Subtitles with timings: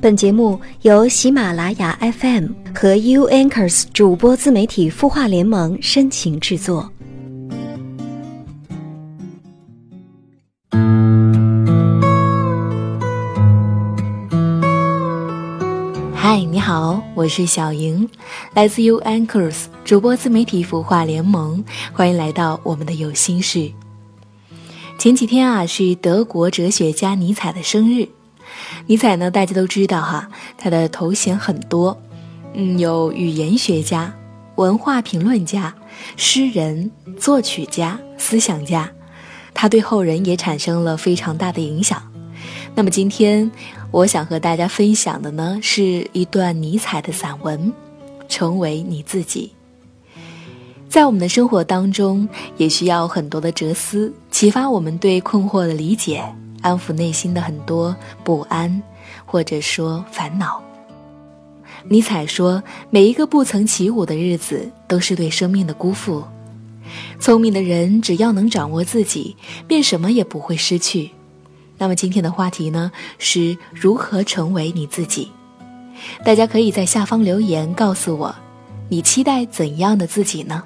[0.00, 6.88] 本节目由喜马拉雅 FM 和 U Anchors 主播自媒体孵化联盟深情制作。
[16.14, 18.08] 嗨，你好，我是小莹，
[18.54, 23.72] 来自 U Anchors 主播自媒体孵化联盟，欢迎来到我们的有心事。
[24.96, 28.08] 前几天啊，是德国哲学家尼采的生日。
[28.86, 32.00] 尼采呢，大家都知道哈，他的头衔很多，
[32.54, 34.14] 嗯，有语言学家、
[34.56, 35.74] 文化评论家、
[36.16, 38.90] 诗人、作曲家、思想家，
[39.54, 42.02] 他对后人也产生了非常大的影响。
[42.74, 43.50] 那么今天
[43.90, 47.72] 我想和大家分享的呢，是一段尼采的散文，
[48.28, 49.52] 《成为你自己》。
[50.88, 56.24] 在我们的生活当中，也需要很多的哲思，启发我们对困惑的理解。
[56.68, 58.82] 安抚内心的很多不安，
[59.24, 60.62] 或者说烦恼。
[61.84, 66.22] 尼采说：“每一个不曾起舞的日子，都是对生命的辜负。
[67.18, 71.10] 聪明的人只要能掌握自己，便什么也不会失去。”
[71.78, 75.30] 那么今天的话题呢，是如何成为你自己？
[76.24, 78.34] 大家可以在下方留言告诉我，
[78.88, 80.64] 你期待怎样的自己呢？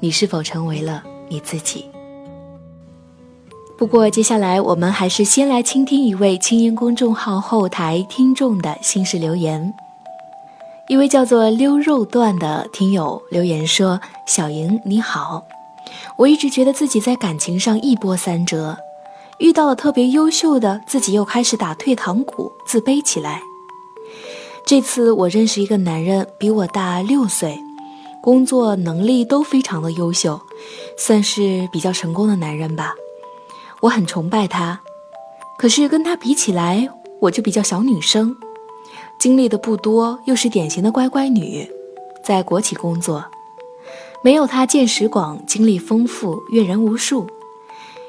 [0.00, 1.89] 你是否成为了你自己？
[3.80, 9.72] 不过，接下来我们还是先来倾听一位清音公众号后台听众的心事留言。
[10.86, 15.42] 一位叫做溜肉段的听友留言说：“小莹你好，
[16.18, 18.76] 我一直觉得自己在感情上一波三折，
[19.38, 23.40] 遇到了特别优秀的，自己又开始打退堂鼓，自卑起来。
[24.66, 27.58] 这次我认识一个男人，比我大六岁，
[28.20, 30.38] 工作能力都非常的优秀，
[30.98, 32.92] 算是比较成功的男人吧。”
[33.80, 34.78] 我很崇拜她，
[35.58, 36.86] 可是跟她比起来，
[37.18, 38.36] 我就比较小女生，
[39.18, 41.66] 经历的不多，又是典型的乖乖女，
[42.22, 43.24] 在国企工作，
[44.22, 47.26] 没有她见识广，经历丰富，阅人无数。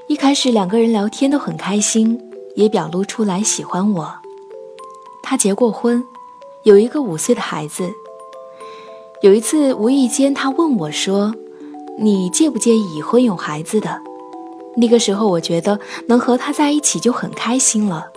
[0.07, 2.19] 一开始两个人聊天都很开心，
[2.55, 4.13] 也表露出来喜欢我。
[5.23, 6.03] 她结过婚，
[6.63, 7.89] 有一个五岁的孩子。
[9.21, 11.33] 有一次无意间，她问我说
[11.97, 14.01] ：“你介不介意已婚有孩子的？”
[14.77, 18.07] 那个时候，我觉得能和他在一起就很开心了，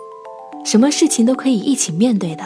[0.65, 2.45] 什么事情都可以一起面对的。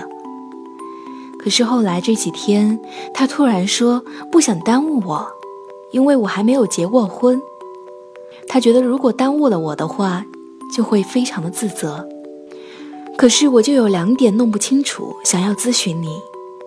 [1.39, 2.79] 可是后来这几天，
[3.15, 4.03] 他突然说
[4.33, 5.27] 不想耽误我，
[5.93, 7.41] 因为我还没有结过婚。
[8.49, 10.25] 他觉得如果耽误了我的话，
[10.75, 12.09] 就会非常的自责。
[13.17, 16.09] 可是我就有两点弄不清楚，想要咨询你：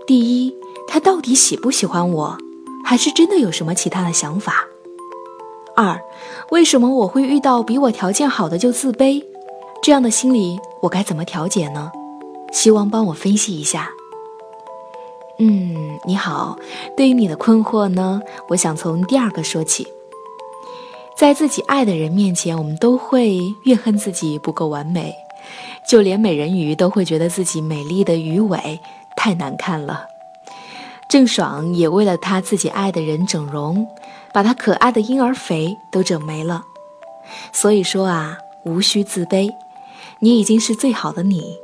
[0.06, 0.56] 第一，
[0.88, 2.38] 他到底喜不喜欢我，
[2.86, 4.66] 还是真的有什么其他的想法？
[5.82, 6.00] 二，
[6.52, 9.24] 为什么我会遇到比我条件好的就自卑？
[9.82, 11.92] 这样的心理我该怎么调节呢？
[12.52, 13.90] 希望帮我分析一下。
[15.40, 16.56] 嗯，你好，
[16.96, 19.88] 对于你的困惑呢，我想从第二个说起。
[21.18, 25.16] 在自己爱的人面前，我们都会怨恨自己不够完美，
[25.90, 28.80] 就连美人鱼都会觉得自己美丽的鱼尾
[29.16, 30.11] 太难看了。
[31.12, 33.86] 郑爽也为了她自己爱的人整容。
[34.34, 36.64] 把她可爱的婴儿肥都整没了，
[37.52, 39.52] 所以说啊，无需自卑，
[40.22, 41.58] 你已经是最好的你。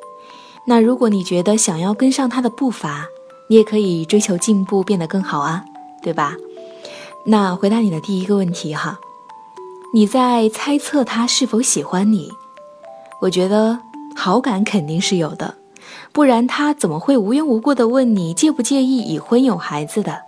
[0.66, 3.06] 那如果你觉得想要跟上他的步伐，
[3.50, 5.64] 你也可以追求进步，变得更好啊，
[6.02, 6.36] 对吧？
[7.26, 9.00] 那回答你的第一个问题哈，
[9.94, 12.30] 你在猜测他是否喜欢你？
[13.22, 13.80] 我觉得
[14.14, 15.56] 好感肯定是有的，
[16.18, 20.24] 不然他怎么会无缘无故的问你介不介意已婚有孩子的，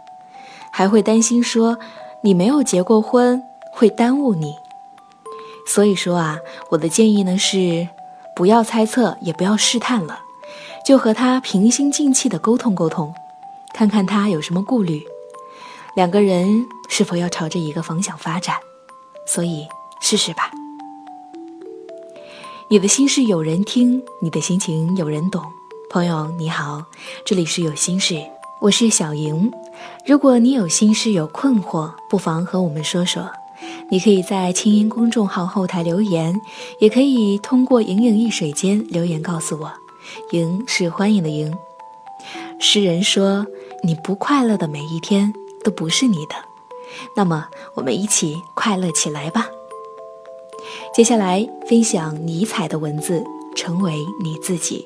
[0.72, 1.80] 还会担心说。
[2.22, 3.42] 你没有结过婚，
[3.74, 4.54] 会耽误你。
[5.66, 6.38] 所以说啊，
[6.70, 7.88] 我的建议呢是，
[8.36, 10.20] 不要猜测，也不要试探了，
[10.86, 13.12] 就和他平心静气的沟通沟通，
[13.74, 15.04] 看看他有什么顾虑，
[15.96, 18.56] 两个人是否要朝着一个方向发展。
[19.26, 19.68] 所以
[20.00, 20.52] 试试吧。
[22.70, 25.42] 你的心事有人听，你的心情有人懂。
[25.90, 26.84] 朋友你好，
[27.26, 28.24] 这里是有心事，
[28.62, 29.52] 我是小莹。
[30.06, 33.28] 如果你有心事、有困惑，不妨和我们说说。
[33.90, 36.40] 你可以在清音公众号后台留言，
[36.80, 39.72] 也可以通过“盈盈一水间”留言告诉我。
[40.30, 41.52] 莹是欢迎的莹。
[42.60, 43.44] 诗人说
[43.82, 46.36] ：“你不快乐的每一天都不是你的。”
[47.18, 49.48] 那么，我们一起快乐起来吧。
[50.94, 53.24] 接下来分享尼采的文字，
[53.56, 54.86] 成为你自己。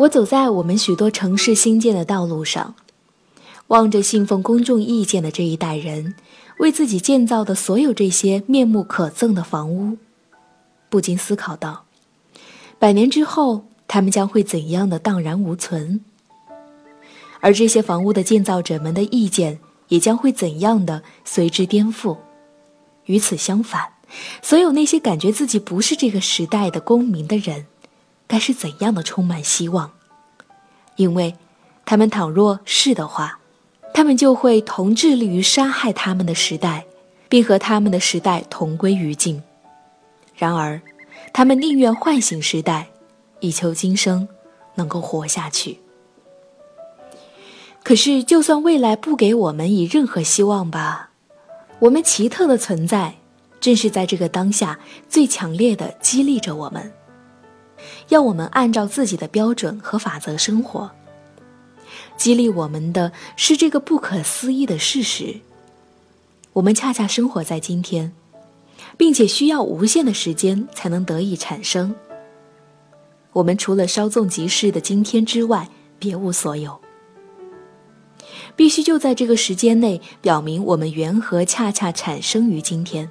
[0.00, 2.74] 我走在我们许多城市新建的道路上，
[3.66, 6.14] 望着信奉公众意见的这一代人
[6.58, 9.98] 为自己建造的所有这些面目可憎的房屋，
[10.88, 11.84] 不禁思考道：
[12.78, 16.00] 百年之后，他们将会怎样的荡然无存？
[17.40, 19.58] 而这些房屋的建造者们的意见
[19.88, 22.16] 也将会怎样的随之颠覆？
[23.04, 23.82] 与此相反，
[24.40, 27.66] 所有那些感觉自己不是这个时代的公民的人。
[28.30, 29.90] 该是怎样的充满希望？
[30.94, 31.34] 因为，
[31.84, 33.40] 他们倘若是的话，
[33.92, 36.86] 他们就会同致力于杀害他们的时代，
[37.28, 39.42] 并和他们的时代同归于尽。
[40.36, 40.80] 然而，
[41.32, 42.86] 他们宁愿唤醒时代，
[43.40, 44.28] 以求今生
[44.76, 45.80] 能够活下去。
[47.82, 51.10] 可是，就算未来不给我们以任何希望吧，
[51.80, 53.16] 我们奇特的存在，
[53.60, 54.78] 正是在这个当下
[55.08, 56.92] 最强烈的激励着我们。
[58.08, 60.90] 要我们按照自己的标准和法则生活。
[62.16, 65.40] 激励我们的是这个不可思议的事实：
[66.52, 68.12] 我们恰恰生活在今天，
[68.96, 71.94] 并且需要无限的时间才能得以产生。
[73.32, 75.68] 我们除了稍纵即逝的今天之外，
[75.98, 76.78] 别无所有。
[78.56, 83.08] 必须就在这个时间内表明我们缘何恰恰产生于今天。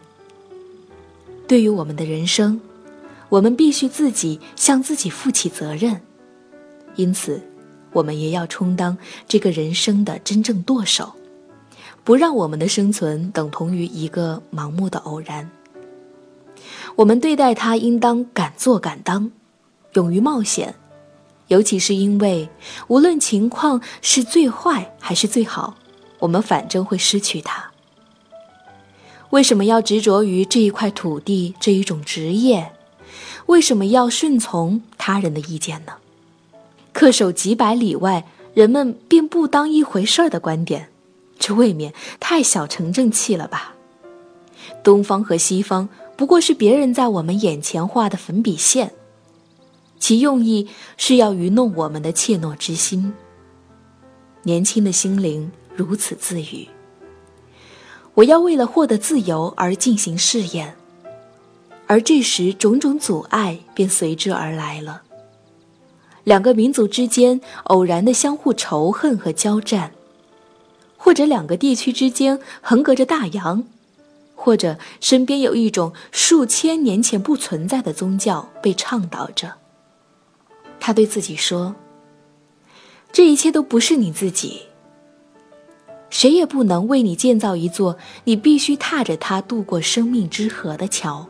[1.48, 2.62] 对于我们的人生。
[3.29, 6.01] 我们必须自己向自己负起责任，
[6.95, 7.41] 因此，
[7.93, 8.97] 我们也要充当
[9.27, 11.13] 这个人生的真正舵手，
[12.03, 15.49] 不让我们的生存等同于一个盲目的偶然。
[16.95, 19.31] 我们对待它，应当敢做敢当，
[19.93, 20.73] 勇于冒险，
[21.47, 22.49] 尤其是因为，
[22.87, 25.77] 无论情况是最坏还是最好，
[26.17, 27.71] 我们反正会失去它。
[29.29, 32.71] 为什么要执着于这一块土地这一种职业？
[33.50, 35.94] 为什么要顺从他人的意见呢？
[36.94, 38.24] 恪守几百里外
[38.54, 40.90] 人们便不当一回事儿的观点，
[41.40, 43.74] 这未免太小城正气了吧？
[44.84, 48.94] 东方和西方不过是别人在我们眼前画的粉笔线，
[49.98, 53.12] 其用意是要愚弄我们的怯懦之心。
[54.44, 56.68] 年轻的心灵如此自语
[58.13, 60.75] ：“我要为了获得自由而进行试验。”
[61.91, 65.01] 而这时，种种阻碍便随之而来了。
[66.24, 69.91] 两个民族之间偶然的相互仇恨和交战，
[70.97, 73.63] 或者两个地区之间横隔着大洋，
[74.36, 79.56] 或者身边有一种数千年前不存在的宗教被倡导着。
[80.80, 81.74] 他对自己说
[83.12, 84.62] ：“这一切都不是你自己，
[86.12, 91.27] 谁也不能为你建造一座你必须踏着它渡过生命之河的桥。”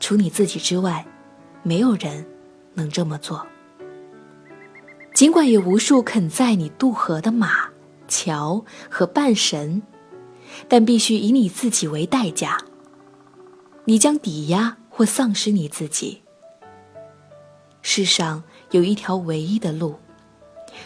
[0.00, 1.06] 除你自己之外，
[1.62, 2.26] 没有人
[2.74, 3.46] 能这么做。
[5.14, 7.68] 尽管有无数肯载你渡河的马、
[8.06, 9.82] 桥和半神，
[10.68, 12.58] 但必须以你自己为代价。
[13.84, 16.22] 你将抵押或丧失你自己。
[17.82, 19.98] 世上有一条唯一的路，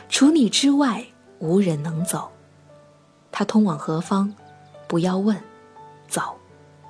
[0.08, 1.04] 除你之外
[1.38, 2.30] 无人能走。
[3.30, 4.32] 它通往何方？
[4.86, 5.36] 不要问，
[6.06, 6.36] 走，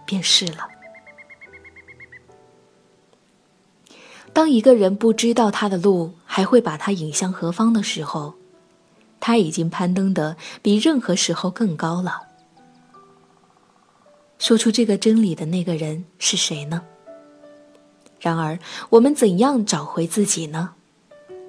[0.05, 0.69] 便是了。
[4.33, 8.33] 当一个人不知道他的路还会把他引向何方的时候，
[9.21, 12.23] 他已经攀登得比任何时候更高了。
[14.39, 16.83] 说出这个真理的那个人是谁呢？
[18.19, 18.59] 然而，
[18.89, 20.75] 我们怎样找回自己呢？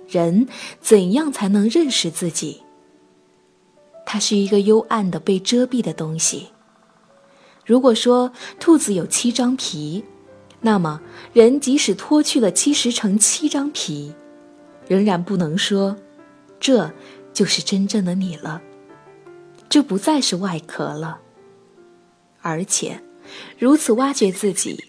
[0.07, 0.47] 人
[0.81, 2.61] 怎样才能认识自己？
[4.05, 6.49] 它是一个幽暗的、被遮蔽的东西。
[7.65, 10.03] 如果说兔子有七张皮。
[10.65, 11.01] 那么，
[11.33, 14.13] 人即使脱去了七十乘七张皮，
[14.87, 15.97] 仍然不能说，
[16.57, 16.89] 这
[17.33, 18.61] 就是真正的你了。
[19.67, 21.19] 这不再是外壳了。
[22.41, 23.03] 而且，
[23.59, 24.81] 如此挖掘自己，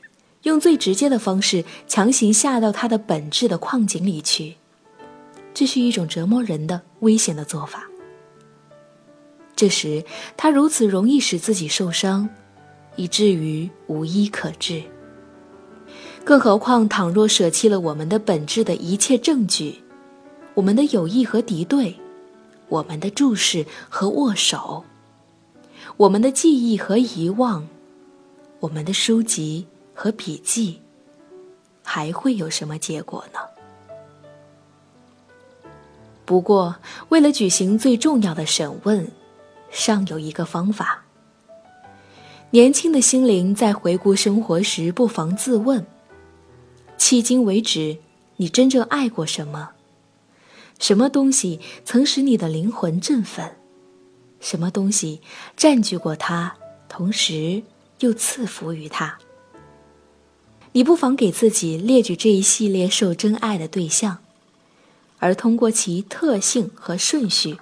[0.45, 4.55] 用最直接的方式强行下到他的本质的矿井里去，
[5.53, 7.89] 这是一种折磨人的危险的做法。
[9.57, 10.05] 这时，
[10.37, 12.29] 他如此容易使自己受伤，
[12.95, 14.81] 以至于无医可治。
[16.25, 19.79] 更何况，倘若舍弃了我们的本质的一切证据，
[20.55, 21.95] 我们的友谊和敌对，
[22.69, 24.83] 我们的注视和握手，
[25.99, 27.69] 我们的记忆和遗忘，
[28.59, 30.81] 我们的书籍和笔记，
[31.83, 33.39] 还会有什么结果呢？
[36.25, 36.75] 不过，
[37.11, 39.07] 为了举行最重要的审问，
[39.71, 41.05] 尚有一个方法。
[42.49, 45.85] 年轻的心灵在回顾生活时，不妨自问：
[47.05, 47.99] 迄今为止，
[48.39, 49.73] 你真正爱过什么？
[50.79, 53.57] 什么东西曾使你的灵魂振奋？
[54.41, 55.21] 什么东西
[55.55, 56.57] 占据过它，
[56.89, 57.63] 同时
[58.01, 59.19] 又赐福于它？
[60.73, 64.21] 你不妨给自己列举这一系列受真爱的对象。
[65.19, 67.59] 而通过其特性和顺序，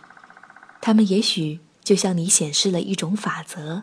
[0.80, 3.82] 它们也许就向你显示了一种法则，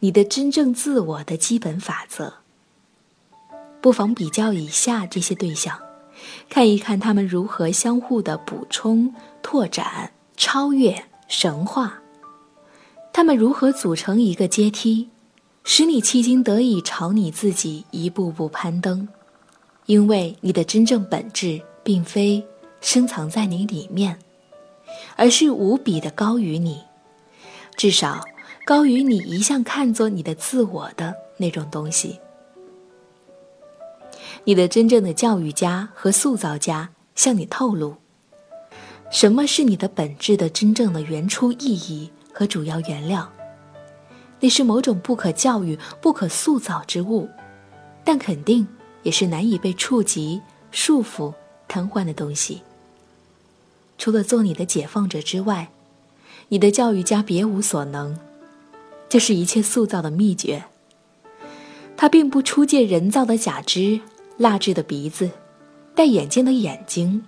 [0.00, 2.34] 你的真正自我的基本法则。
[3.80, 5.78] 不妨比较以下这些对象，
[6.48, 12.00] 看一看他们如何相互的补充、拓展、超越、神话，
[13.12, 15.08] 他们如何组成一个阶梯，
[15.64, 19.06] 使你迄今得以朝你自己一步步攀登。
[19.86, 22.44] 因为你的真正本质并非。
[22.80, 24.16] 深藏在你里面，
[25.16, 26.80] 而是无比的高于你，
[27.76, 28.24] 至少
[28.64, 32.20] 高于你一向看作你的自我的那种东西。
[34.48, 37.96] 你的真正的教育家和塑造家向你透露，
[39.10, 43.30] 什么是你的本质的真正的原初意义和主要原料。
[44.40, 47.28] 那是某种不可教育、不可塑造之物，
[48.02, 48.66] 但肯定
[49.02, 50.40] 也是难以被触及、
[50.70, 51.34] 束缚、
[51.68, 52.62] 瘫痪的东西。
[53.98, 55.68] 除了做你的解放者之外，
[56.48, 58.18] 你的教育家别无所能。
[59.10, 60.64] 这是一切塑造的秘诀。
[61.98, 64.00] 他并不出借人造的假肢、
[64.38, 65.28] 蜡质的鼻子、
[65.94, 67.24] 戴眼镜的眼睛。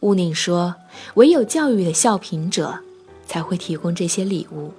[0.00, 0.74] 乌宁说，
[1.14, 2.76] 唯有教育的效品者
[3.24, 4.72] 才会提供这些礼物。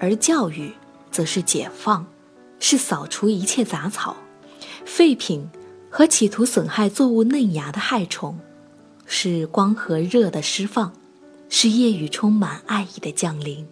[0.00, 0.72] 而教育，
[1.12, 2.04] 则是解放，
[2.58, 4.16] 是扫除一切杂草、
[4.84, 5.48] 废品
[5.88, 8.36] 和企图损害作物嫩芽的害虫。
[9.06, 10.92] 是光和热的释放，
[11.48, 13.64] 是夜雨充满爱意的降临。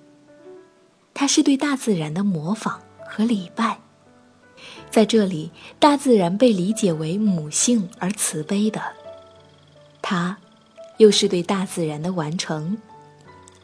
[1.13, 3.81] 它是对大自然的模仿和礼拜。
[4.91, 8.83] 在这里，大自然被理解为母性而慈悲的。
[10.03, 10.39] 它，
[10.99, 12.77] 又是对大自然的完成，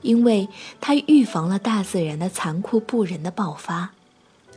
[0.03, 0.49] 因为
[0.81, 3.91] 它预防了大自然的残酷不仁的爆发，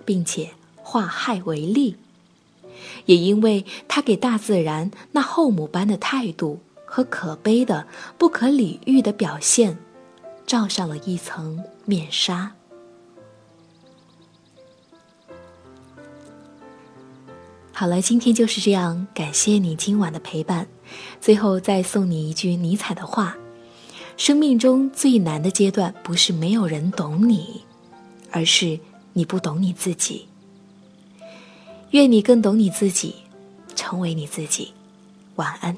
[0.06, 1.96] 并且化害为利。
[3.06, 6.60] 也因为它给大自然那后母般的态度。
[6.92, 7.86] 和可悲的、
[8.18, 9.78] 不可理喻的表现，
[10.48, 12.54] 罩上了一层面纱。
[17.80, 20.68] 好了，今天就是这样，感谢你今晚的陪伴。
[21.22, 23.38] 最后再送你一句尼采的话：
[24.18, 27.62] 生命中最难的阶段，不是没有人懂你，
[28.32, 28.78] 而是
[29.14, 30.28] 你不懂你自己。
[31.92, 33.16] 愿你更懂你自己，
[33.78, 34.74] 成为你自己。
[35.36, 35.78] 晚安。